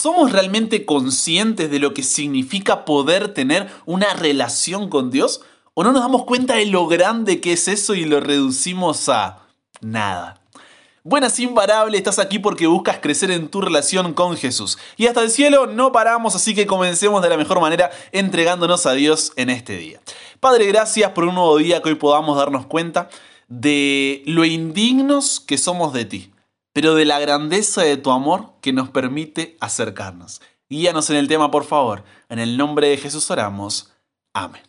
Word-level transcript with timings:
¿somos 0.00 0.32
realmente 0.32 0.86
conscientes 0.86 1.70
de 1.70 1.78
lo 1.78 1.92
que 1.92 2.02
significa 2.02 2.84
poder 2.84 3.34
tener 3.34 3.68
una 3.84 4.14
relación 4.14 4.88
con 4.88 5.10
Dios? 5.10 5.42
¿O 5.74 5.84
no 5.84 5.92
nos 5.92 6.02
damos 6.02 6.24
cuenta 6.24 6.54
de 6.54 6.66
lo 6.66 6.86
grande 6.86 7.40
que 7.40 7.52
es 7.52 7.68
eso 7.68 7.94
y 7.94 8.06
lo 8.06 8.20
reducimos 8.20 9.08
a 9.10 9.46
nada? 9.82 10.40
Buenas 11.02 11.38
imparable, 11.38 11.98
estás 11.98 12.18
aquí 12.18 12.38
porque 12.38 12.66
buscas 12.66 12.98
crecer 13.00 13.30
en 13.30 13.48
tu 13.48 13.60
relación 13.60 14.14
con 14.14 14.36
Jesús. 14.36 14.78
Y 14.96 15.06
hasta 15.06 15.22
el 15.22 15.30
cielo 15.30 15.66
no 15.66 15.92
paramos, 15.92 16.34
así 16.34 16.54
que 16.54 16.66
comencemos 16.66 17.22
de 17.22 17.28
la 17.28 17.36
mejor 17.36 17.60
manera 17.60 17.90
entregándonos 18.12 18.86
a 18.86 18.92
Dios 18.92 19.32
en 19.36 19.50
este 19.50 19.76
día. 19.76 20.00
Padre, 20.40 20.66
gracias 20.66 21.10
por 21.12 21.24
un 21.24 21.34
nuevo 21.34 21.58
día 21.58 21.82
que 21.82 21.90
hoy 21.90 21.94
podamos 21.94 22.38
darnos 22.38 22.66
cuenta 22.66 23.10
de 23.48 24.22
lo 24.24 24.46
indignos 24.46 25.40
que 25.40 25.58
somos 25.58 25.92
de 25.92 26.04
ti, 26.06 26.32
pero 26.72 26.94
de 26.94 27.04
la 27.04 27.18
grandeza 27.18 27.82
de 27.82 27.96
tu 27.96 28.10
amor 28.10 28.52
que 28.60 28.72
nos 28.72 28.90
permite 28.90 29.56
acercarnos. 29.60 30.40
Guíanos 30.68 31.10
en 31.10 31.16
el 31.16 31.28
tema, 31.28 31.50
por 31.50 31.64
favor. 31.64 32.04
En 32.28 32.38
el 32.38 32.56
nombre 32.56 32.88
de 32.88 32.96
Jesús 32.96 33.30
oramos. 33.30 33.90
Amén. 34.32 34.62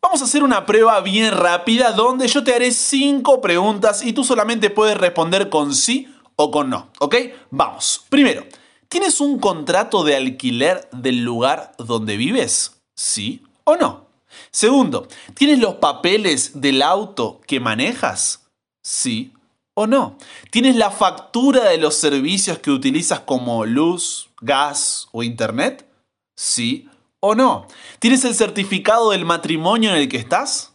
Vamos 0.00 0.22
a 0.22 0.24
hacer 0.24 0.42
una 0.42 0.64
prueba 0.64 1.00
bien 1.00 1.36
rápida 1.36 1.92
donde 1.92 2.26
yo 2.26 2.42
te 2.42 2.54
haré 2.54 2.70
cinco 2.70 3.40
preguntas 3.40 4.02
y 4.02 4.12
tú 4.12 4.24
solamente 4.24 4.70
puedes 4.70 4.96
responder 4.96 5.50
con 5.50 5.74
sí 5.74 6.08
o 6.36 6.50
con 6.50 6.70
no, 6.70 6.90
¿ok? 7.00 7.16
Vamos. 7.50 8.06
Primero, 8.08 8.44
¿tienes 8.88 9.20
un 9.20 9.38
contrato 9.38 10.02
de 10.04 10.16
alquiler 10.16 10.88
del 10.92 11.22
lugar 11.22 11.72
donde 11.76 12.16
vives? 12.16 12.80
¿Sí 12.94 13.42
o 13.64 13.76
no? 13.76 14.06
Segundo, 14.50 15.06
¿tienes 15.34 15.58
los 15.58 15.74
papeles 15.74 16.60
del 16.60 16.80
auto 16.80 17.40
que 17.46 17.60
manejas? 17.60 18.46
¿Sí 18.82 19.34
o 19.80 19.86
no? 19.86 20.18
¿Tienes 20.50 20.76
la 20.76 20.90
factura 20.90 21.64
de 21.64 21.78
los 21.78 21.94
servicios 21.94 22.58
que 22.58 22.70
utilizas 22.70 23.20
como 23.20 23.64
luz, 23.64 24.28
gas 24.42 25.08
o 25.12 25.22
internet? 25.22 25.86
¿Sí 26.36 26.88
o 27.20 27.34
no? 27.34 27.66
¿Tienes 27.98 28.24
el 28.24 28.34
certificado 28.34 29.10
del 29.10 29.24
matrimonio 29.24 29.90
en 29.90 29.96
el 29.96 30.08
que 30.08 30.18
estás? 30.18 30.74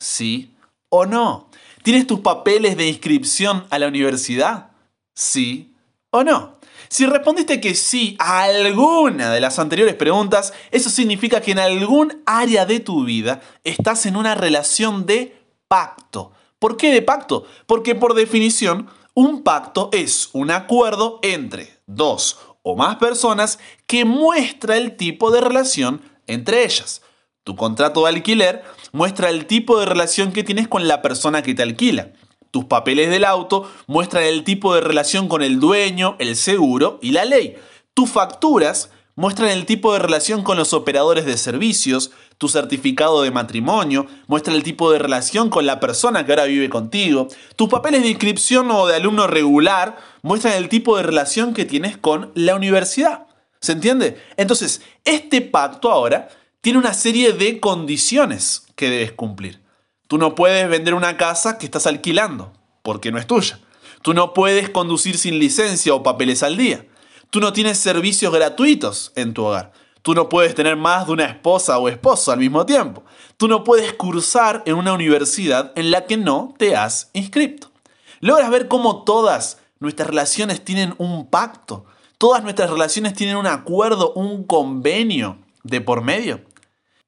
Sí 0.00 0.54
o 0.88 1.04
no. 1.04 1.50
¿Tienes 1.82 2.06
tus 2.06 2.20
papeles 2.20 2.76
de 2.76 2.88
inscripción 2.88 3.66
a 3.70 3.78
la 3.78 3.88
universidad? 3.88 4.70
Sí 5.14 5.74
o 6.10 6.24
no. 6.24 6.56
Si 6.88 7.04
respondiste 7.04 7.60
que 7.60 7.74
sí 7.74 8.16
a 8.18 8.44
alguna 8.44 9.32
de 9.32 9.40
las 9.40 9.58
anteriores 9.58 9.96
preguntas, 9.96 10.54
eso 10.70 10.88
significa 10.88 11.42
que 11.42 11.52
en 11.52 11.58
algún 11.58 12.22
área 12.24 12.64
de 12.64 12.80
tu 12.80 13.04
vida 13.04 13.42
estás 13.64 14.06
en 14.06 14.16
una 14.16 14.34
relación 14.34 15.04
de 15.04 15.36
pacto. 15.68 16.32
¿Por 16.66 16.76
qué 16.76 16.90
de 16.90 17.00
pacto? 17.00 17.44
Porque 17.68 17.94
por 17.94 18.14
definición, 18.14 18.88
un 19.14 19.44
pacto 19.44 19.88
es 19.92 20.30
un 20.32 20.50
acuerdo 20.50 21.20
entre 21.22 21.78
dos 21.86 22.40
o 22.64 22.74
más 22.74 22.96
personas 22.96 23.60
que 23.86 24.04
muestra 24.04 24.76
el 24.76 24.96
tipo 24.96 25.30
de 25.30 25.40
relación 25.40 26.02
entre 26.26 26.64
ellas. 26.64 27.02
Tu 27.44 27.54
contrato 27.54 28.02
de 28.02 28.08
alquiler 28.08 28.64
muestra 28.90 29.30
el 29.30 29.46
tipo 29.46 29.78
de 29.78 29.86
relación 29.86 30.32
que 30.32 30.42
tienes 30.42 30.66
con 30.66 30.88
la 30.88 31.02
persona 31.02 31.40
que 31.40 31.54
te 31.54 31.62
alquila. 31.62 32.10
Tus 32.50 32.64
papeles 32.64 33.10
del 33.10 33.26
auto 33.26 33.70
muestran 33.86 34.24
el 34.24 34.42
tipo 34.42 34.74
de 34.74 34.80
relación 34.80 35.28
con 35.28 35.42
el 35.42 35.60
dueño, 35.60 36.16
el 36.18 36.34
seguro 36.34 36.98
y 37.00 37.12
la 37.12 37.26
ley. 37.26 37.54
Tus 37.94 38.10
facturas 38.10 38.90
muestran 39.14 39.50
el 39.50 39.66
tipo 39.66 39.92
de 39.92 40.00
relación 40.00 40.42
con 40.42 40.58
los 40.58 40.72
operadores 40.72 41.26
de 41.26 41.36
servicios, 41.36 42.10
tu 42.38 42.48
certificado 42.48 43.22
de 43.22 43.30
matrimonio 43.30 44.06
muestra 44.26 44.54
el 44.54 44.62
tipo 44.62 44.92
de 44.92 44.98
relación 44.98 45.48
con 45.48 45.66
la 45.66 45.80
persona 45.80 46.26
que 46.26 46.32
ahora 46.32 46.44
vive 46.44 46.68
contigo, 46.68 47.28
tus 47.56 47.68
papeles 47.68 48.02
de 48.02 48.10
inscripción 48.10 48.70
o 48.70 48.86
de 48.86 48.96
alumno 48.96 49.26
regular 49.26 49.96
muestran 50.22 50.54
el 50.54 50.68
tipo 50.68 50.96
de 50.96 51.02
relación 51.02 51.54
que 51.54 51.64
tienes 51.64 51.96
con 51.96 52.32
la 52.34 52.54
universidad. 52.54 53.26
¿Se 53.60 53.72
entiende? 53.72 54.22
Entonces, 54.36 54.82
este 55.04 55.40
pacto 55.40 55.90
ahora 55.90 56.28
tiene 56.60 56.78
una 56.78 56.94
serie 56.94 57.32
de 57.32 57.58
condiciones 57.58 58.66
que 58.74 58.90
debes 58.90 59.12
cumplir. 59.12 59.62
Tú 60.08 60.18
no 60.18 60.34
puedes 60.34 60.68
vender 60.68 60.94
una 60.94 61.16
casa 61.16 61.58
que 61.58 61.66
estás 61.66 61.86
alquilando, 61.86 62.52
porque 62.82 63.10
no 63.10 63.18
es 63.18 63.26
tuya. 63.26 63.58
Tú 64.02 64.14
no 64.14 64.34
puedes 64.34 64.70
conducir 64.70 65.18
sin 65.18 65.38
licencia 65.38 65.94
o 65.94 66.02
papeles 66.02 66.42
al 66.42 66.56
día. 66.56 66.86
Tú 67.30 67.40
no 67.40 67.52
tienes 67.52 67.78
servicios 67.78 68.32
gratuitos 68.32 69.12
en 69.16 69.34
tu 69.34 69.44
hogar. 69.44 69.72
Tú 70.06 70.14
no 70.14 70.28
puedes 70.28 70.54
tener 70.54 70.76
más 70.76 71.08
de 71.08 71.14
una 71.14 71.24
esposa 71.24 71.80
o 71.80 71.88
esposo 71.88 72.30
al 72.30 72.38
mismo 72.38 72.64
tiempo. 72.64 73.02
Tú 73.36 73.48
no 73.48 73.64
puedes 73.64 73.92
cursar 73.94 74.62
en 74.64 74.76
una 74.76 74.92
universidad 74.92 75.72
en 75.74 75.90
la 75.90 76.06
que 76.06 76.16
no 76.16 76.54
te 76.58 76.76
has 76.76 77.10
inscrito. 77.12 77.72
¿Logras 78.20 78.48
ver 78.50 78.68
cómo 78.68 79.02
todas 79.02 79.58
nuestras 79.80 80.06
relaciones 80.08 80.64
tienen 80.64 80.94
un 80.98 81.28
pacto? 81.28 81.86
Todas 82.18 82.44
nuestras 82.44 82.70
relaciones 82.70 83.14
tienen 83.14 83.34
un 83.34 83.48
acuerdo, 83.48 84.12
un 84.12 84.44
convenio 84.44 85.38
de 85.64 85.80
por 85.80 86.02
medio. 86.02 86.40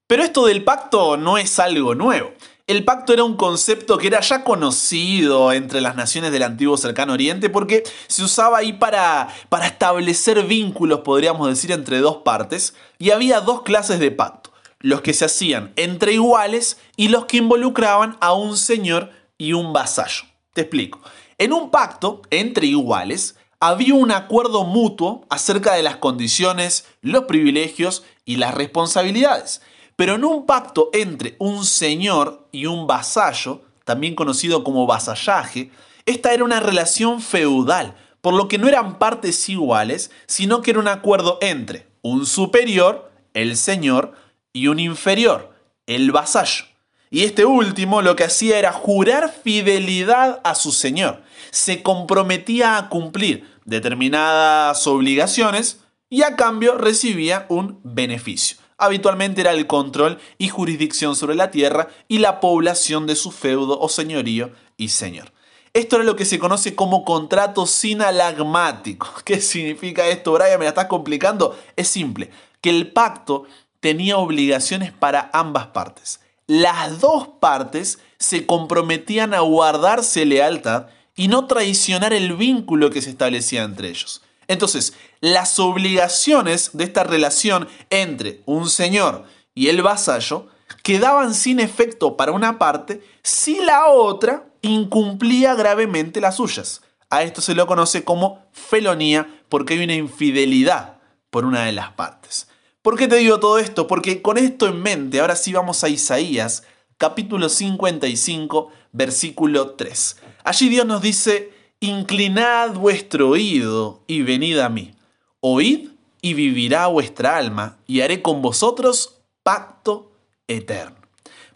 Pero 0.09 0.25
esto 0.25 0.45
del 0.47 0.65
pacto 0.65 1.17
no 1.17 1.39
es 1.39 1.61
algo 1.61 1.95
nuevo. 1.95 2.33
El 2.69 2.85
pacto 2.85 3.15
era 3.15 3.25
un 3.25 3.37
concepto 3.37 3.97
que 3.97 4.09
era 4.09 4.21
ya 4.21 4.45
conocido 4.45 5.55
entre 5.55 5.81
las 5.81 5.97
naciones 5.97 6.33
del 6.33 6.43
antiguo 6.43 6.77
cercano 6.77 7.15
oriente 7.15 7.49
porque 7.49 7.83
se 8.09 8.23
usaba 8.23 8.59
ahí 8.59 8.75
para, 8.75 9.29
para 9.49 9.67
establecer 9.67 10.45
vínculos, 10.45 11.01
podríamos 11.01 11.49
decir, 11.49 11.73
entre 11.73 12.01
dos 12.01 12.19
partes, 12.19 12.75
y 12.99 13.09
había 13.09 13.41
dos 13.41 13.63
clases 13.63 14.01
de 14.01 14.11
pacto, 14.11 14.53
los 14.81 15.01
que 15.01 15.15
se 15.15 15.25
hacían 15.25 15.73
entre 15.77 16.13
iguales 16.13 16.77
y 16.95 17.09
los 17.09 17.25
que 17.25 17.39
involucraban 17.39 18.19
a 18.21 18.35
un 18.35 18.59
señor 18.59 19.13
y 19.39 19.55
un 19.55 19.73
vasallo. 19.73 20.25
Te 20.53 20.61
explico. 20.61 21.01
En 21.39 21.55
un 21.55 21.71
pacto 21.71 22.21
entre 22.29 22.67
iguales 22.67 23.37
había 23.61 23.95
un 23.95 24.13
acuerdo 24.13 24.65
mutuo 24.65 25.25
acerca 25.31 25.73
de 25.73 25.83
las 25.83 25.97
condiciones, 25.97 26.85
los 27.01 27.25
privilegios 27.25 28.05
y 28.27 28.37
las 28.37 28.55
responsabilidades. 28.55 29.63
Pero 29.99 30.15
en 30.15 30.25
un 30.25 30.47
pacto 30.47 30.91
entre 30.93 31.35
un 31.41 31.65
señor 31.65 32.47
y 32.53 32.67
un 32.67 32.87
vasallo, 32.87 33.63
también 33.83 34.15
conocido 34.15 34.63
como 34.63 34.87
vasallaje, 34.87 35.73
esta 36.07 36.33
era 36.33 36.45
una 36.45 36.61
relación 36.61 37.21
feudal, 37.21 37.97
por 38.21 38.33
lo 38.33 38.47
que 38.47 38.59
no 38.59 38.69
eran 38.69 39.01
partes 39.01 39.49
iguales, 39.49 40.13
sino 40.29 40.63
que 40.63 40.71
era 40.71 40.79
un 40.79 40.87
acuerdo 40.87 41.39
entre 41.41 41.89
un 42.01 42.27
superior, 42.27 43.11
el 43.35 43.57
señor, 43.57 44.13
y 44.53 44.69
un 44.69 44.79
inferior, 44.79 45.53
el 45.87 46.13
vasallo. 46.13 46.67
Y 47.11 47.25
este 47.25 47.45
último 47.45 48.01
lo 48.01 48.15
que 48.15 48.23
hacía 48.23 48.57
era 48.57 48.71
jurar 48.71 49.35
fidelidad 49.43 50.41
a 50.45 50.55
su 50.55 50.71
señor. 50.71 51.25
Se 51.51 51.83
comprometía 51.83 52.77
a 52.77 52.89
cumplir 52.89 53.51
determinadas 53.65 54.87
obligaciones 54.87 55.81
y 56.09 56.23
a 56.23 56.37
cambio 56.37 56.79
recibía 56.79 57.47
un 57.49 57.81
beneficio 57.83 58.59
habitualmente 58.79 59.43
era 59.43 59.53
el 59.53 59.67
control 59.67 60.19
y 60.39 60.49
jurisdicción 60.49 61.17
sobre 61.17 61.35
la 61.35 61.51
tierra 61.51 61.89
y 62.07 62.19
la 62.19 62.41
población 62.41 63.07
de 63.07 63.17
su 63.17 63.31
feudo 63.31 63.79
o 63.79 63.89
señorío 63.89 64.53
y 64.77 64.89
señor. 64.89 65.33
Esto 65.75 65.97
era 65.97 66.05
lo 66.05 66.17
que 66.17 66.25
se 66.25 66.39
conoce 66.39 66.75
como 66.75 67.05
contrato 67.05 67.67
sinalagmático. 67.67 69.09
¿Qué 69.25 69.41
significa 69.41 70.07
esto, 70.07 70.33
Brian? 70.33 70.59
¿Me 70.59 70.65
la 70.65 70.71
estás 70.71 70.87
complicando? 70.87 71.59
Es 71.77 71.89
simple, 71.89 72.31
que 72.61 72.71
el 72.71 72.91
pacto 72.93 73.45
tenía 73.81 74.17
obligaciones 74.17 74.93
para 74.93 75.31
ambas 75.33 75.67
partes. 75.69 76.21
Las 76.47 77.01
dos 77.01 77.29
partes 77.41 77.99
se 78.19 78.47
comprometían 78.47 79.35
a 79.35 79.41
guardarse 79.41 80.25
lealtad 80.25 80.87
y 81.15 81.29
no 81.29 81.47
traicionar 81.47 82.13
el 82.13 82.35
vínculo 82.35 82.91
que 82.91 83.03
se 83.03 83.11
establecía 83.11 83.63
entre 83.65 83.89
ellos. 83.89 84.23
Entonces, 84.49 84.95
las 85.21 85.59
obligaciones 85.59 86.71
de 86.73 86.85
esta 86.85 87.05
relación 87.05 87.69
entre 87.91 88.41
un 88.47 88.69
señor 88.69 89.25
y 89.55 89.69
el 89.69 89.83
vasallo 89.83 90.49
quedaban 90.83 91.35
sin 91.35 91.61
efecto 91.61 92.17
para 92.17 92.33
una 92.33 92.59
parte 92.59 93.03
si 93.23 93.61
la 93.61 93.89
otra 93.89 94.47
incumplía 94.63 95.55
gravemente 95.55 96.21
las 96.21 96.37
suyas. 96.37 96.83
A 97.11 97.23
esto 97.23 97.41
se 97.41 97.55
lo 97.55 97.67
conoce 97.67 98.05
como 98.05 98.43
felonía 98.53 99.43
porque 99.49 99.75
hay 99.75 99.85
una 99.85 99.95
infidelidad 99.95 100.99
por 101.31 101.45
una 101.45 101.65
de 101.65 101.73
las 101.73 101.93
partes. 101.93 102.49
¿Por 102.83 102.97
qué 102.97 103.09
te 103.09 103.17
digo 103.17 103.41
todo 103.41 103.59
esto? 103.59 103.87
Porque 103.87 104.23
con 104.23 104.39
esto 104.39 104.67
en 104.67 104.81
mente, 104.81 105.21
ahora 105.21 105.37
sí 105.37 105.53
vamos 105.53 105.85
a 105.85 105.89
Isaías, 105.89 106.63
capítulo 106.97 107.49
55, 107.49 108.71
versículo 108.93 109.71
3. 109.71 110.17
Allí 110.45 110.69
Dios 110.69 110.87
nos 110.87 111.03
dice, 111.03 111.53
Inclinad 111.81 112.75
vuestro 112.75 113.31
oído 113.31 114.03
y 114.07 114.23
venid 114.23 114.59
a 114.59 114.69
mí. 114.69 114.95
Oíd 115.41 115.91
y 116.21 116.35
vivirá 116.35 116.89
vuestra 116.89 117.37
alma, 117.37 117.79
y 117.87 118.01
haré 118.01 118.23
con 118.23 118.43
vosotros 118.43 119.21
pacto 119.45 120.11
eterno. 120.49 120.97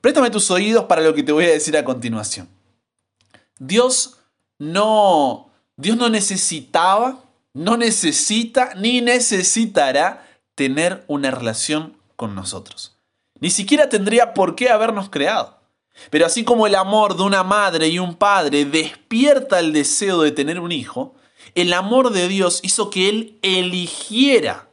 Préstame 0.00 0.30
tus 0.30 0.50
oídos 0.50 0.84
para 0.84 1.02
lo 1.02 1.14
que 1.14 1.22
te 1.22 1.32
voy 1.32 1.44
a 1.44 1.50
decir 1.50 1.76
a 1.76 1.84
continuación. 1.84 2.48
Dios 3.58 4.19
no, 4.58 5.50
Dios 5.76 5.96
no 5.96 6.08
necesitaba, 6.08 7.24
no 7.54 7.76
necesita 7.76 8.74
ni 8.74 9.00
necesitará 9.00 10.26
tener 10.54 11.04
una 11.08 11.30
relación 11.30 11.96
con 12.16 12.34
nosotros. 12.34 12.96
Ni 13.40 13.50
siquiera 13.50 13.88
tendría 13.88 14.34
por 14.34 14.54
qué 14.54 14.70
habernos 14.70 15.10
creado. 15.10 15.62
Pero 16.11 16.27
así 16.27 16.44
como 16.44 16.67
el 16.67 16.75
amor 16.75 17.17
de 17.17 17.23
una 17.23 17.43
madre 17.43 17.89
y 17.89 17.99
un 17.99 18.15
padre 18.15 18.65
despierta 18.65 19.61
el 19.61 19.73
deseo 19.73 20.23
de 20.23 20.33
tener 20.33 20.61
un 20.61 20.73
hijo, 20.73 21.15
El 21.55 21.73
amor 21.75 22.12
de 22.12 22.29
Dios 22.29 22.61
hizo 22.62 22.89
que 22.89 23.09
Él 23.09 23.39
eligiera. 23.43 24.71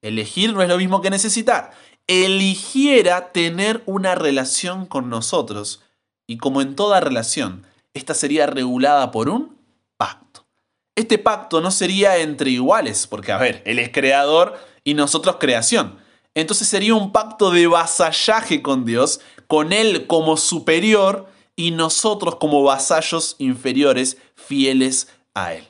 Elegir 0.00 0.54
no 0.54 0.62
es 0.62 0.68
lo 0.68 0.78
mismo 0.78 1.02
que 1.02 1.10
necesitar. 1.10 1.72
Eligiera 2.06 3.32
tener 3.32 3.82
una 3.86 4.14
relación 4.14 4.86
con 4.86 5.10
nosotros. 5.10 5.82
Y 6.26 6.38
como 6.38 6.62
en 6.62 6.74
toda 6.74 7.00
relación, 7.00 7.66
esta 7.92 8.14
sería 8.14 8.46
regulada 8.46 9.10
por 9.10 9.28
un 9.28 9.58
pacto. 9.96 10.46
Este 10.94 11.18
pacto 11.18 11.60
no 11.60 11.70
sería 11.70 12.16
entre 12.18 12.50
iguales, 12.50 13.06
porque 13.06 13.32
a 13.32 13.38
ver, 13.38 13.62
Él 13.66 13.78
es 13.78 13.90
creador 13.90 14.58
y 14.84 14.94
nosotros 14.94 15.36
creación. 15.38 15.98
Entonces 16.34 16.68
sería 16.68 16.94
un 16.94 17.12
pacto 17.12 17.50
de 17.50 17.66
vasallaje 17.66 18.62
con 18.62 18.84
Dios, 18.84 19.20
con 19.46 19.72
Él 19.72 20.06
como 20.06 20.36
superior 20.36 21.26
y 21.56 21.70
nosotros 21.70 22.36
como 22.36 22.62
vasallos 22.62 23.36
inferiores 23.38 24.18
fieles 24.34 25.08
a 25.34 25.54
Él. 25.54 25.64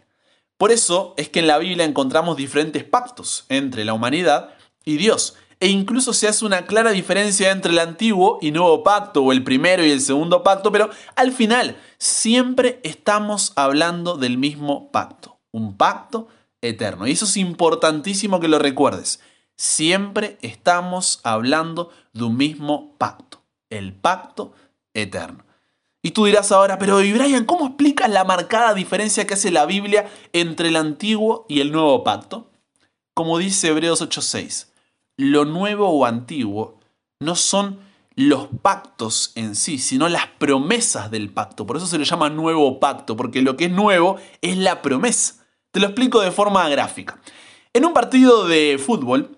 Por 0.58 0.72
eso 0.72 1.14
es 1.16 1.28
que 1.28 1.40
en 1.40 1.46
la 1.46 1.58
Biblia 1.58 1.84
encontramos 1.84 2.36
diferentes 2.36 2.82
pactos 2.84 3.44
entre 3.48 3.84
la 3.84 3.92
humanidad 3.92 4.54
y 4.84 4.96
Dios. 4.96 5.34
E 5.58 5.68
incluso 5.68 6.12
se 6.12 6.28
hace 6.28 6.44
una 6.44 6.66
clara 6.66 6.90
diferencia 6.90 7.50
entre 7.50 7.72
el 7.72 7.78
antiguo 7.78 8.38
y 8.42 8.50
nuevo 8.50 8.82
pacto, 8.82 9.22
o 9.22 9.32
el 9.32 9.42
primero 9.42 9.84
y 9.84 9.90
el 9.90 10.02
segundo 10.02 10.42
pacto, 10.42 10.70
pero 10.70 10.90
al 11.14 11.32
final 11.32 11.78
siempre 11.98 12.80
estamos 12.82 13.52
hablando 13.56 14.16
del 14.16 14.36
mismo 14.36 14.90
pacto, 14.92 15.38
un 15.52 15.76
pacto 15.76 16.28
eterno. 16.60 17.06
Y 17.06 17.12
eso 17.12 17.24
es 17.24 17.36
importantísimo 17.38 18.38
que 18.38 18.48
lo 18.48 18.58
recuerdes. 18.58 19.20
Siempre 19.56 20.36
estamos 20.42 21.20
hablando 21.22 21.90
de 22.12 22.24
un 22.24 22.36
mismo 22.36 22.94
pacto, 22.98 23.25
el 23.70 23.92
pacto 23.92 24.52
eterno. 24.94 25.44
Y 26.02 26.12
tú 26.12 26.26
dirás 26.26 26.52
ahora, 26.52 26.78
pero 26.78 27.02
y 27.02 27.12
Brian, 27.12 27.44
¿cómo 27.44 27.66
explicas 27.66 28.08
la 28.08 28.24
marcada 28.24 28.74
diferencia 28.74 29.26
que 29.26 29.34
hace 29.34 29.50
la 29.50 29.66
Biblia 29.66 30.08
entre 30.32 30.68
el 30.68 30.76
antiguo 30.76 31.46
y 31.48 31.60
el 31.60 31.72
nuevo 31.72 32.04
pacto? 32.04 32.50
Como 33.12 33.38
dice 33.38 33.68
Hebreos 33.68 34.02
8:6, 34.02 34.68
lo 35.16 35.44
nuevo 35.44 35.88
o 35.88 36.04
antiguo 36.04 36.78
no 37.18 37.34
son 37.34 37.80
los 38.14 38.48
pactos 38.62 39.32
en 39.34 39.54
sí, 39.54 39.78
sino 39.78 40.08
las 40.08 40.26
promesas 40.38 41.10
del 41.10 41.30
pacto. 41.30 41.66
Por 41.66 41.76
eso 41.76 41.86
se 41.86 41.98
le 41.98 42.04
llama 42.04 42.30
nuevo 42.30 42.78
pacto, 42.80 43.16
porque 43.16 43.42
lo 43.42 43.56
que 43.56 43.66
es 43.66 43.70
nuevo 43.70 44.16
es 44.40 44.56
la 44.56 44.82
promesa. 44.82 45.44
Te 45.70 45.80
lo 45.80 45.86
explico 45.86 46.20
de 46.20 46.30
forma 46.30 46.68
gráfica. 46.68 47.20
En 47.74 47.84
un 47.84 47.92
partido 47.92 48.46
de 48.46 48.78
fútbol, 48.78 49.36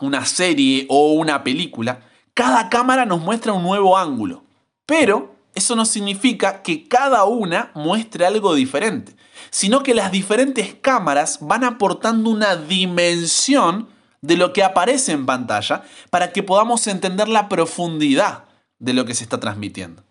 una 0.00 0.24
serie 0.24 0.86
o 0.88 1.12
una 1.12 1.44
película, 1.44 2.07
cada 2.38 2.68
cámara 2.68 3.04
nos 3.04 3.20
muestra 3.20 3.52
un 3.52 3.64
nuevo 3.64 3.98
ángulo. 3.98 4.44
Pero 4.86 5.34
eso 5.56 5.74
no 5.74 5.84
significa 5.84 6.62
que 6.62 6.86
cada 6.86 7.24
una 7.24 7.72
muestre 7.74 8.24
algo 8.24 8.54
diferente, 8.54 9.16
sino 9.50 9.82
que 9.82 9.92
las 9.92 10.12
diferentes 10.12 10.76
cámaras 10.80 11.38
van 11.40 11.64
aportando 11.64 12.30
una 12.30 12.54
dimensión 12.54 13.88
de 14.20 14.36
lo 14.36 14.52
que 14.52 14.62
aparece 14.62 15.10
en 15.10 15.26
pantalla 15.26 15.82
para 16.10 16.32
que 16.32 16.44
podamos 16.44 16.86
entender 16.86 17.28
la 17.28 17.48
profundidad 17.48 18.44
de 18.78 18.92
lo 18.92 19.04
que 19.04 19.16
se 19.16 19.24
está 19.24 19.40
transmitiendo. 19.40 20.04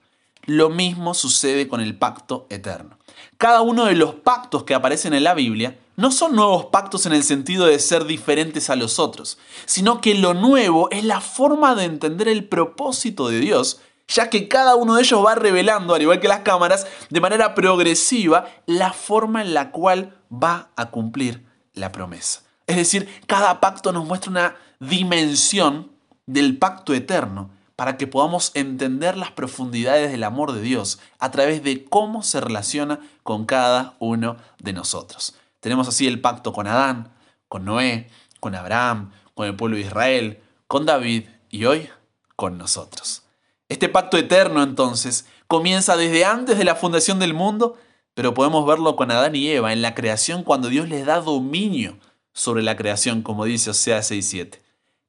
Lo 0.43 0.69
mismo 0.69 1.13
sucede 1.13 1.69
con 1.69 1.79
el 1.79 1.97
pacto 1.97 2.45
eterno. 2.49 2.96
Cada 3.37 3.61
uno 3.61 3.85
de 3.85 3.95
los 3.95 4.15
pactos 4.15 4.63
que 4.63 4.73
aparecen 4.73 5.13
en 5.13 5.23
la 5.23 5.33
Biblia 5.33 5.77
no 5.95 6.11
son 6.11 6.35
nuevos 6.35 6.65
pactos 6.65 7.05
en 7.05 7.13
el 7.13 7.23
sentido 7.23 7.65
de 7.65 7.79
ser 7.79 8.05
diferentes 8.05 8.69
a 8.69 8.75
los 8.75 8.99
otros, 8.99 9.37
sino 9.65 10.01
que 10.01 10.13
lo 10.15 10.33
nuevo 10.33 10.89
es 10.91 11.03
la 11.03 11.21
forma 11.21 11.75
de 11.75 11.85
entender 11.85 12.27
el 12.27 12.45
propósito 12.45 13.29
de 13.29 13.39
Dios 13.39 13.79
ya 14.07 14.29
que 14.29 14.47
cada 14.47 14.75
uno 14.75 14.95
de 14.95 15.01
ellos 15.01 15.25
va 15.25 15.35
revelando, 15.35 15.93
al 15.93 16.01
igual 16.01 16.19
que 16.19 16.27
las 16.27 16.39
cámaras, 16.39 16.87
de 17.09 17.19
manera 17.19 17.53
progresiva 17.53 18.47
la 18.65 18.93
forma 18.93 19.41
en 19.41 19.53
la 19.53 19.71
cual 19.71 20.17
va 20.31 20.69
a 20.75 20.91
cumplir 20.91 21.45
la 21.73 21.91
promesa. 21.91 22.43
Es 22.67 22.77
decir, 22.77 23.09
cada 23.27 23.59
pacto 23.59 23.91
nos 23.91 24.05
muestra 24.05 24.31
una 24.31 24.55
dimensión 24.79 25.91
del 26.25 26.57
pacto 26.57 26.93
eterno 26.93 27.49
para 27.77 27.95
que 27.95 28.07
podamos 28.07 28.51
entender 28.55 29.15
las 29.17 29.31
profundidades 29.31 30.11
del 30.11 30.23
amor 30.23 30.51
de 30.51 30.61
Dios 30.61 30.99
a 31.19 31.29
través 31.29 31.63
de 31.63 31.85
cómo 31.85 32.23
se 32.23 32.41
relaciona 32.41 32.99
con 33.21 33.45
cada 33.45 33.93
uno 33.99 34.35
de 34.57 34.73
nosotros. 34.73 35.35
Tenemos 35.59 35.87
así 35.87 36.07
el 36.07 36.19
pacto 36.19 36.53
con 36.53 36.65
Adán, 36.65 37.13
con 37.47 37.65
Noé, 37.65 38.09
con 38.39 38.55
Abraham, 38.55 39.11
con 39.35 39.45
el 39.45 39.55
pueblo 39.55 39.77
de 39.77 39.83
Israel, 39.83 40.39
con 40.65 40.87
David 40.87 41.25
y 41.51 41.65
hoy 41.65 41.87
con 42.35 42.57
nosotros. 42.57 43.21
Este 43.69 43.89
pacto 43.89 44.17
eterno 44.17 44.63
entonces 44.63 45.27
comienza 45.45 45.95
desde 45.95 46.25
antes 46.25 46.57
de 46.57 46.65
la 46.65 46.75
fundación 46.75 47.19
del 47.19 47.35
mundo, 47.35 47.77
pero 48.15 48.33
podemos 48.33 48.65
verlo 48.65 48.95
con 48.95 49.11
Adán 49.11 49.35
y 49.35 49.49
Eva 49.49 49.71
en 49.71 49.83
la 49.83 49.93
creación 49.93 50.41
cuando 50.41 50.69
Dios 50.69 50.89
les 50.89 51.05
da 51.05 51.21
dominio 51.21 51.99
sobre 52.33 52.63
la 52.63 52.75
creación, 52.75 53.21
como 53.21 53.45
dice 53.45 53.69
Osea 53.69 53.99
6.7. 53.99 54.61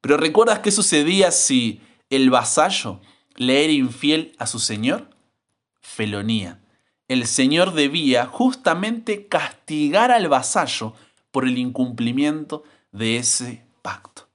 Pero 0.03 0.19
¿recuerdas 0.19 0.59
qué 0.59 0.71
sucedía 0.71 1.31
si 1.31 1.81
el 2.11 2.31
vasallo 2.31 3.01
le 3.37 3.65
era 3.65 3.73
infiel 3.73 4.35
a 4.39 4.47
su 4.47 4.59
señor? 4.59 5.11
Felonía. 5.81 6.61
El 7.07 7.27
señor 7.27 7.73
debía 7.73 8.27
justamente 8.27 9.29
castigar 9.29 10.11
al 10.11 10.29
vasallo 10.29 10.95
por 11.31 11.45
el 11.45 11.59
incumplimiento 11.59 12.65
de 12.93 13.17
ese 13.17 13.65
pacto. 13.83 14.29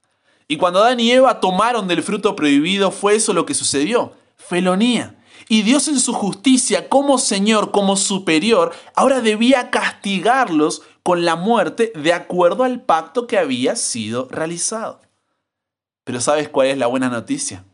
Y 0.48 0.56
cuando 0.56 0.80
Adán 0.80 1.00
y 1.00 1.10
Eva 1.10 1.40
tomaron 1.40 1.88
del 1.88 2.02
fruto 2.02 2.36
prohibido, 2.36 2.90
fue 2.90 3.16
eso 3.16 3.32
lo 3.32 3.46
que 3.46 3.54
sucedió, 3.54 4.12
felonía. 4.36 5.16
Y 5.48 5.62
Dios 5.62 5.88
en 5.88 6.00
su 6.00 6.12
justicia, 6.12 6.88
como 6.88 7.18
Señor, 7.18 7.70
como 7.70 7.96
superior, 7.96 8.72
ahora 8.94 9.20
debía 9.20 9.70
castigarlos 9.70 10.82
con 11.02 11.24
la 11.24 11.36
muerte 11.36 11.92
de 11.94 12.12
acuerdo 12.12 12.64
al 12.64 12.80
pacto 12.80 13.26
que 13.26 13.38
había 13.38 13.76
sido 13.76 14.26
realizado. 14.30 15.00
Pero 16.04 16.20
¿sabes 16.20 16.48
cuál 16.48 16.68
es 16.68 16.78
la 16.78 16.86
buena 16.86 17.08
noticia? 17.08 17.64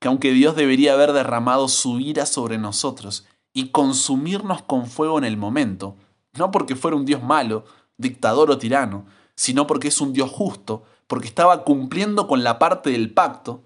Que 0.00 0.08
aunque 0.08 0.32
Dios 0.32 0.56
debería 0.56 0.92
haber 0.92 1.12
derramado 1.12 1.68
su 1.68 2.00
ira 2.00 2.24
sobre 2.24 2.56
nosotros 2.56 3.26
y 3.52 3.70
consumirnos 3.70 4.62
con 4.62 4.86
fuego 4.86 5.18
en 5.18 5.24
el 5.24 5.36
momento, 5.36 5.96
no 6.34 6.50
porque 6.50 6.76
fuera 6.76 6.96
un 6.96 7.04
Dios 7.04 7.22
malo, 7.22 7.64
dictador 7.96 8.50
o 8.50 8.58
tirano, 8.58 9.06
sino 9.34 9.66
porque 9.66 9.88
es 9.88 10.00
un 10.00 10.12
Dios 10.12 10.30
justo, 10.30 10.84
porque 11.08 11.26
estaba 11.26 11.64
cumpliendo 11.64 12.28
con 12.28 12.44
la 12.44 12.58
parte 12.58 12.90
del 12.90 13.12
pacto, 13.12 13.62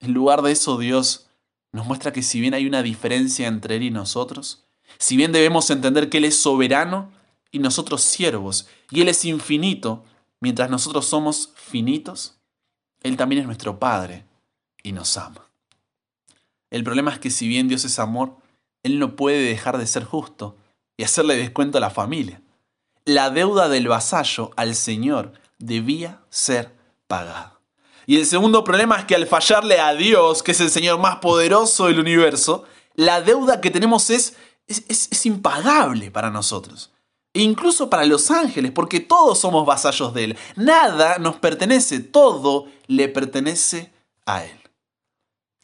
en 0.00 0.12
lugar 0.12 0.42
de 0.42 0.50
eso 0.50 0.78
Dios 0.78 1.28
nos 1.70 1.86
muestra 1.86 2.12
que 2.12 2.22
si 2.22 2.40
bien 2.40 2.54
hay 2.54 2.66
una 2.66 2.82
diferencia 2.82 3.46
entre 3.46 3.76
Él 3.76 3.84
y 3.84 3.90
nosotros, 3.90 4.64
si 4.98 5.16
bien 5.16 5.32
debemos 5.32 5.70
entender 5.70 6.10
que 6.10 6.18
Él 6.18 6.24
es 6.24 6.38
soberano 6.38 7.10
y 7.50 7.60
nosotros 7.60 8.02
siervos, 8.02 8.66
y 8.90 9.00
Él 9.00 9.08
es 9.08 9.24
infinito, 9.24 10.04
mientras 10.40 10.68
nosotros 10.70 11.06
somos 11.06 11.50
finitos, 11.54 12.36
Él 13.02 13.16
también 13.16 13.40
es 13.40 13.46
nuestro 13.46 13.78
Padre 13.78 14.24
y 14.82 14.92
nos 14.92 15.16
ama. 15.16 15.46
El 16.70 16.84
problema 16.84 17.12
es 17.12 17.18
que 17.18 17.30
si 17.30 17.48
bien 17.48 17.68
Dios 17.68 17.84
es 17.84 17.98
amor, 17.98 18.36
Él 18.82 18.98
no 18.98 19.16
puede 19.16 19.42
dejar 19.42 19.78
de 19.78 19.86
ser 19.86 20.04
justo 20.04 20.56
y 20.96 21.04
hacerle 21.04 21.36
descuento 21.36 21.78
a 21.78 21.80
la 21.80 21.90
familia. 21.90 22.40
La 23.04 23.30
deuda 23.30 23.68
del 23.68 23.88
vasallo 23.88 24.52
al 24.56 24.74
Señor 24.74 25.32
debía 25.58 26.20
ser 26.30 26.72
pagado. 27.06 27.60
Y 28.06 28.18
el 28.18 28.26
segundo 28.26 28.64
problema 28.64 28.96
es 28.96 29.04
que 29.04 29.14
al 29.14 29.26
fallarle 29.26 29.80
a 29.80 29.94
Dios, 29.94 30.42
que 30.42 30.52
es 30.52 30.60
el 30.60 30.70
Señor 30.70 30.98
más 30.98 31.16
poderoso 31.16 31.86
del 31.86 32.00
universo, 32.00 32.64
la 32.94 33.20
deuda 33.20 33.60
que 33.60 33.70
tenemos 33.70 34.10
es, 34.10 34.36
es, 34.66 35.26
impagable 35.26 36.10
para 36.10 36.30
nosotros. 36.30 36.91
Incluso 37.34 37.88
para 37.88 38.04
los 38.04 38.30
ángeles, 38.30 38.72
porque 38.72 39.00
todos 39.00 39.38
somos 39.38 39.64
vasallos 39.64 40.12
de 40.12 40.24
Él. 40.24 40.38
Nada 40.56 41.18
nos 41.18 41.36
pertenece, 41.36 42.00
todo 42.00 42.66
le 42.86 43.08
pertenece 43.08 43.90
a 44.26 44.44
Él. 44.44 44.60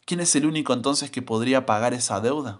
¿Quién 0.05 0.19
es 0.19 0.35
el 0.35 0.47
único 0.47 0.73
entonces 0.73 1.11
que 1.11 1.21
podría 1.21 1.67
pagar 1.67 1.93
esa 1.93 2.19
deuda? 2.19 2.59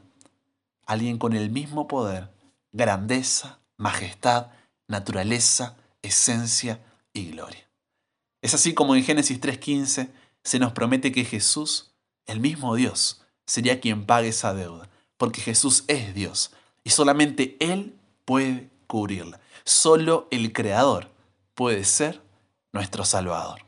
Alguien 0.86 1.18
con 1.18 1.34
el 1.34 1.50
mismo 1.50 1.88
poder, 1.88 2.30
grandeza, 2.72 3.60
majestad, 3.78 4.48
naturaleza, 4.88 5.76
esencia 6.04 6.80
y 7.12 7.32
gloria. 7.32 7.68
Es 8.42 8.54
así 8.54 8.76
como 8.76 8.96
en 8.96 9.04
Génesis 9.04 9.42
3.15 9.42 10.10
se 10.44 10.60
nos 10.60 10.74
promete 10.74 11.12
que 11.12 11.26
Jesús, 11.26 11.92
el 12.26 12.40
mismo 12.40 12.76
Dios, 12.76 13.22
sería 13.48 13.80
quien 13.80 14.06
pague 14.06 14.30
esa 14.30 14.54
deuda, 14.54 14.90
porque 15.18 15.42
Jesús 15.42 15.84
es 15.88 16.14
Dios 16.14 16.52
y 16.84 16.92
solamente 16.92 17.58
Él 17.60 17.96
puede 18.26 18.70
cubrirla. 18.90 19.40
Solo 19.64 20.28
el 20.32 20.52
Creador 20.52 21.10
puede 21.54 21.84
ser 21.86 22.22
nuestro 22.74 23.06
Salvador. 23.06 23.60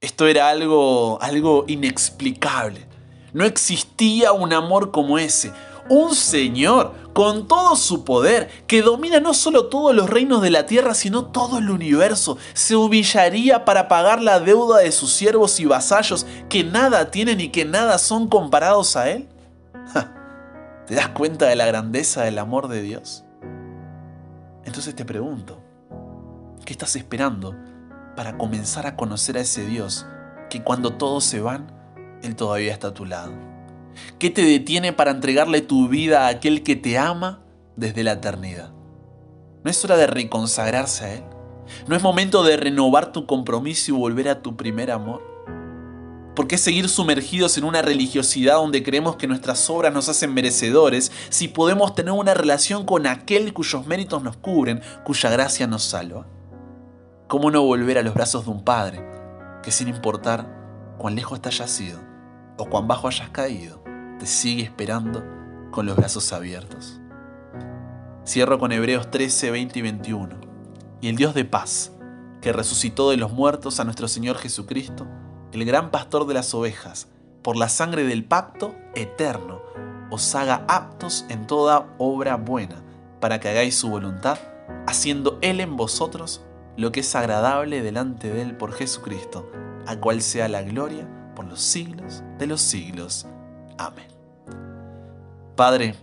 Esto 0.00 0.26
era 0.26 0.50
algo, 0.50 1.18
algo 1.22 1.64
inexplicable. 1.66 2.86
No 3.32 3.46
existía 3.46 4.32
un 4.32 4.52
amor 4.52 4.90
como 4.90 5.18
ese, 5.18 5.52
un 5.88 6.14
Señor 6.14 6.92
con 7.14 7.48
todo 7.48 7.76
su 7.76 8.04
poder, 8.04 8.50
que 8.66 8.82
domina 8.82 9.20
no 9.20 9.32
solo 9.32 9.66
todos 9.68 9.94
los 9.94 10.10
reinos 10.10 10.42
de 10.42 10.50
la 10.50 10.66
tierra, 10.66 10.92
sino 10.92 11.26
todo 11.26 11.58
el 11.58 11.70
universo, 11.70 12.36
se 12.52 12.76
humillaría 12.76 13.64
para 13.64 13.88
pagar 13.88 14.20
la 14.20 14.38
deuda 14.38 14.80
de 14.80 14.92
sus 14.92 15.12
siervos 15.12 15.58
y 15.60 15.64
vasallos 15.64 16.26
que 16.50 16.62
nada 16.62 17.10
tienen 17.10 17.40
y 17.40 17.48
que 17.48 17.64
nada 17.64 17.98
son 17.98 18.28
comparados 18.28 18.96
a 18.96 19.10
Él? 19.10 19.28
¿Te 20.86 20.94
das 20.94 21.08
cuenta 21.08 21.46
de 21.46 21.56
la 21.56 21.64
grandeza 21.64 22.24
del 22.24 22.38
amor 22.38 22.68
de 22.68 22.82
Dios? 22.82 23.23
Entonces 24.64 24.94
te 24.94 25.04
pregunto, 25.04 25.62
¿qué 26.64 26.72
estás 26.72 26.96
esperando 26.96 27.54
para 28.16 28.38
comenzar 28.38 28.86
a 28.86 28.96
conocer 28.96 29.36
a 29.36 29.40
ese 29.40 29.66
Dios 29.66 30.06
que 30.50 30.62
cuando 30.62 30.94
todos 30.94 31.24
se 31.24 31.40
van, 31.40 31.66
Él 32.22 32.36
todavía 32.36 32.72
está 32.72 32.88
a 32.88 32.94
tu 32.94 33.04
lado? 33.04 33.32
¿Qué 34.18 34.30
te 34.30 34.42
detiene 34.42 34.92
para 34.92 35.10
entregarle 35.10 35.60
tu 35.60 35.88
vida 35.88 36.26
a 36.26 36.28
aquel 36.28 36.62
que 36.62 36.76
te 36.76 36.98
ama 36.98 37.42
desde 37.76 38.04
la 38.04 38.12
eternidad? 38.12 38.72
¿No 39.62 39.70
es 39.70 39.84
hora 39.84 39.96
de 39.96 40.06
reconsagrarse 40.06 41.04
a 41.04 41.14
Él? 41.14 41.24
¿No 41.86 41.96
es 41.96 42.02
momento 42.02 42.42
de 42.42 42.56
renovar 42.56 43.12
tu 43.12 43.26
compromiso 43.26 43.92
y 43.92 43.94
volver 43.94 44.28
a 44.28 44.42
tu 44.42 44.56
primer 44.56 44.90
amor? 44.90 45.33
¿Por 46.34 46.48
qué 46.48 46.58
seguir 46.58 46.88
sumergidos 46.88 47.56
en 47.58 47.64
una 47.64 47.80
religiosidad 47.80 48.56
donde 48.56 48.82
creemos 48.82 49.14
que 49.14 49.28
nuestras 49.28 49.70
obras 49.70 49.94
nos 49.94 50.08
hacen 50.08 50.34
merecedores 50.34 51.12
si 51.28 51.46
podemos 51.46 51.94
tener 51.94 52.12
una 52.12 52.34
relación 52.34 52.84
con 52.84 53.06
aquel 53.06 53.52
cuyos 53.52 53.86
méritos 53.86 54.20
nos 54.20 54.36
cubren, 54.36 54.82
cuya 55.04 55.30
gracia 55.30 55.68
nos 55.68 55.84
salva? 55.84 56.26
¿Cómo 57.28 57.52
no 57.52 57.62
volver 57.62 57.98
a 57.98 58.02
los 58.02 58.14
brazos 58.14 58.46
de 58.46 58.50
un 58.50 58.64
Padre 58.64 59.00
que 59.62 59.70
sin 59.70 59.86
importar 59.86 60.94
cuán 60.98 61.14
lejos 61.14 61.40
te 61.40 61.50
hayas 61.50 61.80
ido 61.80 62.00
o 62.58 62.66
cuán 62.66 62.88
bajo 62.88 63.06
hayas 63.06 63.30
caído, 63.30 63.82
te 64.18 64.26
sigue 64.26 64.64
esperando 64.64 65.24
con 65.70 65.86
los 65.86 65.96
brazos 65.96 66.32
abiertos? 66.32 67.00
Cierro 68.26 68.58
con 68.58 68.72
Hebreos 68.72 69.08
13, 69.08 69.52
20 69.52 69.78
y 69.78 69.82
21. 69.82 70.40
Y 71.00 71.08
el 71.08 71.16
Dios 71.16 71.34
de 71.34 71.44
paz, 71.44 71.92
que 72.40 72.52
resucitó 72.52 73.10
de 73.10 73.18
los 73.18 73.30
muertos 73.30 73.78
a 73.78 73.84
nuestro 73.84 74.08
Señor 74.08 74.38
Jesucristo, 74.38 75.06
el 75.54 75.64
gran 75.64 75.92
pastor 75.92 76.26
de 76.26 76.34
las 76.34 76.52
ovejas, 76.52 77.06
por 77.42 77.56
la 77.56 77.68
sangre 77.68 78.04
del 78.04 78.24
pacto 78.24 78.74
eterno, 78.96 79.62
os 80.10 80.34
haga 80.34 80.64
aptos 80.66 81.24
en 81.28 81.46
toda 81.46 81.94
obra 81.98 82.36
buena, 82.36 82.82
para 83.20 83.38
que 83.38 83.48
hagáis 83.48 83.76
su 83.76 83.88
voluntad, 83.88 84.38
haciendo 84.88 85.38
Él 85.42 85.60
en 85.60 85.76
vosotros 85.76 86.44
lo 86.76 86.90
que 86.90 87.00
es 87.00 87.14
agradable 87.14 87.82
delante 87.82 88.30
de 88.32 88.42
Él 88.42 88.56
por 88.56 88.72
Jesucristo, 88.72 89.48
a 89.86 89.96
cual 90.00 90.22
sea 90.22 90.48
la 90.48 90.62
gloria 90.62 91.08
por 91.36 91.44
los 91.44 91.60
siglos 91.60 92.24
de 92.38 92.48
los 92.48 92.60
siglos. 92.60 93.26
Amén. 93.78 94.08
Padre, 95.54 95.94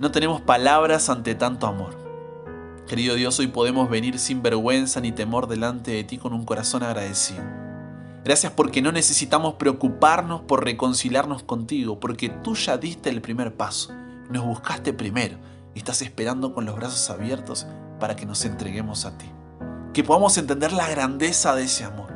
no 0.00 0.10
tenemos 0.10 0.40
palabras 0.40 1.08
ante 1.08 1.36
tanto 1.36 1.68
amor. 1.68 1.94
Querido 2.88 3.14
Dios, 3.14 3.38
hoy 3.38 3.46
podemos 3.46 3.88
venir 3.88 4.18
sin 4.18 4.42
vergüenza 4.42 5.00
ni 5.00 5.12
temor 5.12 5.46
delante 5.46 5.92
de 5.92 6.02
ti 6.02 6.18
con 6.18 6.32
un 6.32 6.44
corazón 6.44 6.82
agradecido. 6.82 7.65
Gracias 8.26 8.52
porque 8.52 8.82
no 8.82 8.90
necesitamos 8.90 9.54
preocuparnos 9.54 10.40
por 10.40 10.64
reconciliarnos 10.64 11.44
contigo, 11.44 12.00
porque 12.00 12.28
tú 12.28 12.56
ya 12.56 12.76
diste 12.76 13.08
el 13.08 13.22
primer 13.22 13.56
paso, 13.56 13.94
nos 14.28 14.44
buscaste 14.44 14.92
primero 14.92 15.38
y 15.76 15.78
estás 15.78 16.02
esperando 16.02 16.52
con 16.52 16.64
los 16.64 16.74
brazos 16.74 17.08
abiertos 17.08 17.68
para 18.00 18.16
que 18.16 18.26
nos 18.26 18.44
entreguemos 18.44 19.04
a 19.04 19.16
ti. 19.16 19.30
Que 19.94 20.02
podamos 20.02 20.36
entender 20.38 20.72
la 20.72 20.88
grandeza 20.88 21.54
de 21.54 21.62
ese 21.62 21.84
amor. 21.84 22.12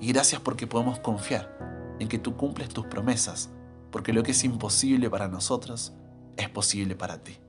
Y 0.00 0.12
gracias 0.12 0.40
porque 0.40 0.68
podemos 0.68 1.00
confiar 1.00 1.58
en 1.98 2.06
que 2.06 2.20
tú 2.20 2.36
cumples 2.36 2.68
tus 2.68 2.86
promesas, 2.86 3.50
porque 3.90 4.12
lo 4.12 4.22
que 4.22 4.30
es 4.30 4.44
imposible 4.44 5.10
para 5.10 5.26
nosotros 5.26 5.94
es 6.36 6.48
posible 6.48 6.94
para 6.94 7.24
ti. 7.24 7.40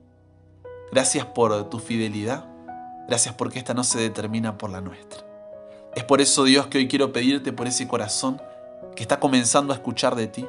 Gracias 0.90 1.24
por 1.24 1.70
tu 1.70 1.78
fidelidad, 1.78 2.48
gracias 3.06 3.36
porque 3.36 3.60
esta 3.60 3.74
no 3.74 3.84
se 3.84 4.00
determina 4.00 4.58
por 4.58 4.70
la 4.70 4.80
nuestra. 4.80 5.25
Es 5.96 6.04
por 6.04 6.20
eso, 6.20 6.44
Dios, 6.44 6.66
que 6.66 6.76
hoy 6.76 6.88
quiero 6.88 7.10
pedirte 7.10 7.54
por 7.54 7.66
ese 7.66 7.88
corazón 7.88 8.38
que 8.94 9.02
está 9.02 9.18
comenzando 9.18 9.72
a 9.72 9.76
escuchar 9.76 10.14
de 10.14 10.26
ti, 10.26 10.46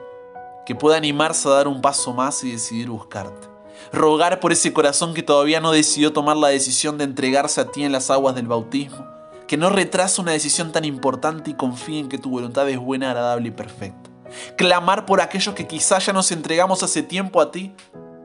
que 0.66 0.76
pueda 0.76 0.98
animarse 0.98 1.48
a 1.48 1.52
dar 1.52 1.70
un 1.70 1.82
paso 1.82 2.14
más 2.14 2.44
y 2.44 2.52
decidir 2.52 2.90
buscarte. 2.90 3.48
Rogar 3.94 4.42
por 4.42 4.52
ese 4.52 4.74
corazón 4.74 5.14
que 5.14 5.24
todavía 5.24 5.62
no 5.62 5.72
decidió 5.72 6.12
tomar 6.12 6.36
la 6.36 6.50
decisión 6.50 6.98
de 6.98 7.06
entregarse 7.06 7.62
a 7.62 7.72
ti 7.72 7.86
en 7.86 7.94
las 7.94 8.12
aguas 8.12 8.36
del 8.36 8.50
bautismo, 8.50 9.08
que 9.48 9.56
no 9.56 9.70
retrasa 9.70 10.22
una 10.22 10.34
decisión 10.34 10.74
tan 10.74 10.84
importante 10.84 11.52
y 11.52 11.54
confíe 11.54 12.00
en 12.00 12.10
que 12.10 12.18
tu 12.18 12.30
voluntad 12.30 12.68
es 12.68 12.78
buena, 12.78 13.12
agradable 13.12 13.48
y 13.48 13.52
perfecta. 13.52 14.10
Clamar 14.58 15.06
por 15.06 15.22
aquellos 15.22 15.56
que 15.56 15.66
quizás 15.66 16.06
ya 16.06 16.12
nos 16.12 16.30
entregamos 16.34 16.84
hace 16.84 17.04
tiempo 17.04 17.40
a 17.40 17.52
ti, 17.52 17.74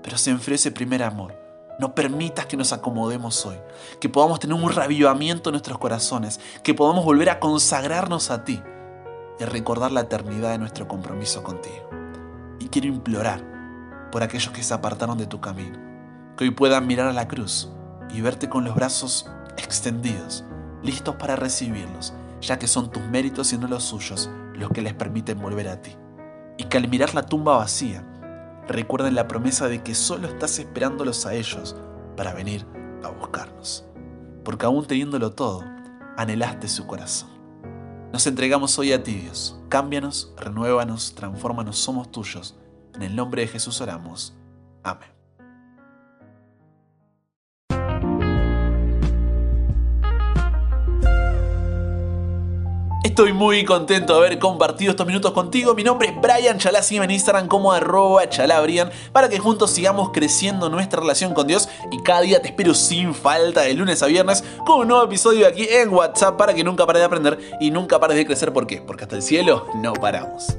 pero 0.02 0.18
se 0.18 0.30
enfrió 0.30 0.56
ese 0.56 0.72
primer 0.72 1.04
amor 1.04 1.41
no 1.78 1.94
permitas 1.94 2.46
que 2.46 2.56
nos 2.56 2.72
acomodemos 2.72 3.44
hoy, 3.46 3.56
que 4.00 4.08
podamos 4.08 4.40
tener 4.40 4.54
un 4.54 4.70
reavivamiento 4.70 5.50
en 5.50 5.52
nuestros 5.52 5.78
corazones, 5.78 6.40
que 6.62 6.74
podamos 6.74 7.04
volver 7.04 7.30
a 7.30 7.40
consagrarnos 7.40 8.30
a 8.30 8.44
ti 8.44 8.62
y 9.38 9.44
recordar 9.44 9.92
la 9.92 10.02
eternidad 10.02 10.50
de 10.50 10.58
nuestro 10.58 10.86
compromiso 10.86 11.42
contigo. 11.42 11.88
Y 12.60 12.68
quiero 12.68 12.88
implorar 12.88 13.42
por 14.10 14.22
aquellos 14.22 14.52
que 14.52 14.62
se 14.62 14.74
apartaron 14.74 15.18
de 15.18 15.26
tu 15.26 15.40
camino, 15.40 15.78
que 16.36 16.44
hoy 16.44 16.50
puedan 16.50 16.86
mirar 16.86 17.08
a 17.08 17.12
la 17.12 17.28
cruz 17.28 17.70
y 18.10 18.20
verte 18.20 18.48
con 18.48 18.64
los 18.64 18.74
brazos 18.74 19.28
extendidos, 19.56 20.44
listos 20.82 21.16
para 21.16 21.36
recibirlos, 21.36 22.12
ya 22.40 22.58
que 22.58 22.66
son 22.66 22.90
tus 22.90 23.02
méritos 23.04 23.52
y 23.52 23.58
no 23.58 23.68
los 23.68 23.84
suyos 23.84 24.30
los 24.54 24.70
que 24.70 24.82
les 24.82 24.94
permiten 24.94 25.40
volver 25.40 25.68
a 25.68 25.80
ti. 25.80 25.96
Y 26.58 26.64
que 26.64 26.76
al 26.76 26.88
mirar 26.88 27.14
la 27.14 27.22
tumba 27.22 27.56
vacía, 27.56 28.04
recuerden 28.68 29.14
la 29.14 29.28
promesa 29.28 29.68
de 29.68 29.82
que 29.82 29.94
solo 29.94 30.28
estás 30.28 30.58
esperándolos 30.58 31.26
a 31.26 31.34
ellos 31.34 31.76
para 32.16 32.34
venir 32.34 32.66
a 33.02 33.08
buscarnos. 33.08 33.84
Porque 34.44 34.66
aún 34.66 34.86
teniéndolo 34.86 35.32
todo, 35.32 35.64
anhelaste 36.16 36.68
su 36.68 36.86
corazón. 36.86 37.30
Nos 38.12 38.26
entregamos 38.26 38.78
hoy 38.78 38.92
a 38.92 39.02
ti, 39.02 39.14
Dios. 39.14 39.58
Cámbianos, 39.68 40.34
renuévanos, 40.36 41.14
transfórmanos, 41.14 41.78
somos 41.78 42.10
tuyos. 42.10 42.58
En 42.94 43.02
el 43.02 43.16
nombre 43.16 43.42
de 43.42 43.48
Jesús 43.48 43.80
oramos. 43.80 44.34
Amén. 44.82 45.21
Estoy 53.02 53.32
muy 53.32 53.64
contento 53.64 54.12
de 54.12 54.26
haber 54.26 54.38
compartido 54.38 54.92
estos 54.92 55.08
minutos 55.08 55.32
contigo. 55.32 55.74
Mi 55.74 55.82
nombre 55.82 56.08
es 56.08 56.14
Brian 56.20 56.58
Chalá, 56.58 56.82
sígueme 56.82 57.06
en 57.06 57.10
Instagram 57.10 57.48
como 57.48 57.72
arroba 57.72 58.28
chalabrian 58.28 58.92
para 59.12 59.28
que 59.28 59.40
juntos 59.40 59.72
sigamos 59.72 60.10
creciendo 60.12 60.68
nuestra 60.68 61.00
relación 61.00 61.34
con 61.34 61.48
Dios 61.48 61.68
y 61.90 62.00
cada 62.04 62.20
día 62.20 62.40
te 62.40 62.48
espero 62.48 62.74
sin 62.74 63.12
falta 63.12 63.62
de 63.62 63.74
lunes 63.74 64.04
a 64.04 64.06
viernes 64.06 64.44
con 64.64 64.82
un 64.82 64.88
nuevo 64.88 65.04
episodio 65.04 65.48
aquí 65.48 65.66
en 65.68 65.88
WhatsApp 65.88 66.36
para 66.36 66.54
que 66.54 66.62
nunca 66.62 66.86
pares 66.86 67.00
de 67.00 67.06
aprender 67.06 67.38
y 67.60 67.72
nunca 67.72 67.98
pares 67.98 68.16
de 68.16 68.24
crecer. 68.24 68.52
¿Por 68.52 68.68
qué? 68.68 68.80
Porque 68.80 69.02
hasta 69.02 69.16
el 69.16 69.22
cielo 69.22 69.66
no 69.74 69.94
paramos. 69.94 70.56